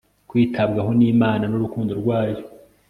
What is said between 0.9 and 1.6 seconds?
nImana n